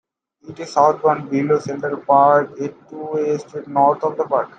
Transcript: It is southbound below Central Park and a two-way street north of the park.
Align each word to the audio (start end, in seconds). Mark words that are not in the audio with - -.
It 0.49 0.59
is 0.59 0.73
southbound 0.73 1.29
below 1.29 1.59
Central 1.59 1.97
Park 1.97 2.57
and 2.59 2.69
a 2.69 2.69
two-way 2.89 3.37
street 3.37 3.67
north 3.67 4.03
of 4.03 4.17
the 4.17 4.23
park. 4.23 4.49